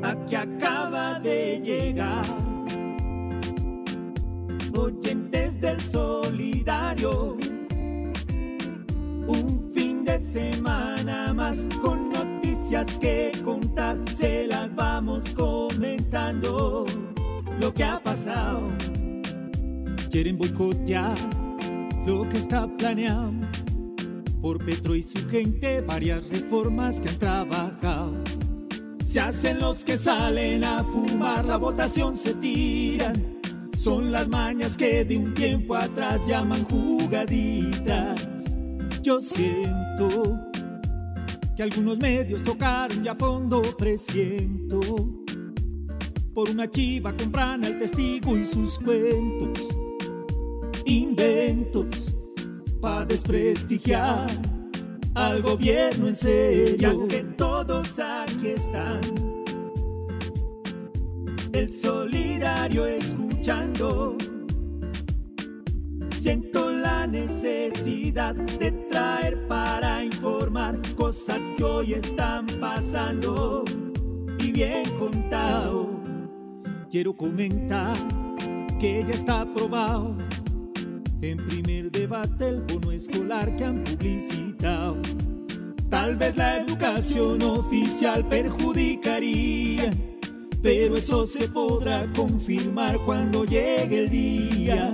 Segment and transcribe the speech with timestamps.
[0.00, 2.24] la que acaba de llegar.
[4.72, 7.36] Oyentes del solidario,
[9.26, 16.86] un fin de semana más con noticias que contar, se las vamos comentando
[17.60, 18.68] lo que ha pasado.
[20.10, 21.18] Quieren boicotear
[22.06, 23.32] lo que está planeado
[24.40, 28.14] por Petro y su gente, varias reformas que han trabajado.
[29.08, 33.40] Se hacen los que salen a fumar, la votación se tiran.
[33.72, 38.54] Son las mañas que de un tiempo atrás llaman jugaditas.
[39.00, 40.38] Yo siento
[41.56, 44.78] que algunos medios tocaron ya fondo, presiento.
[46.34, 49.74] Por una chiva compran al testigo y sus cuentos
[50.84, 52.14] inventos
[52.78, 54.28] para desprestigiar
[55.14, 57.08] al gobierno en serio.
[58.58, 59.00] Están,
[61.52, 64.16] el solidario escuchando.
[66.10, 73.64] Siento la necesidad de traer para informar cosas que hoy están pasando
[74.40, 75.90] y bien contado.
[76.90, 77.96] Quiero comentar
[78.80, 80.16] que ya está aprobado
[81.20, 84.47] en primer debate el bono escolar que han publicitado.
[86.08, 89.92] Tal vez la educación oficial perjudicaría,
[90.62, 94.90] pero eso se podrá confirmar cuando llegue el día.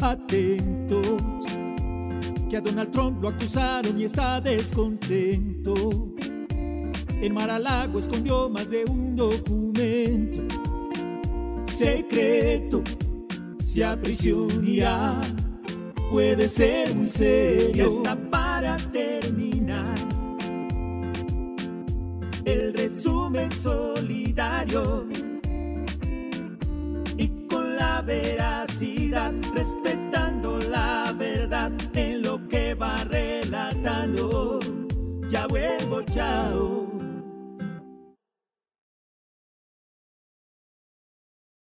[0.00, 1.44] Atentos,
[2.48, 6.14] que a Donald Trump lo acusaron y está descontento.
[7.20, 10.40] En Mar-a-Lago escondió más de un documento
[11.66, 12.82] secreto
[13.62, 15.20] si aprisionía
[16.10, 17.84] puede ser muy serio.
[17.88, 19.53] está para terminar
[22.44, 25.06] el resumen solidario
[27.16, 34.60] y con la veracidad, respetando la verdad en lo que va relatando.
[35.28, 36.83] Ya vuelvo, chao.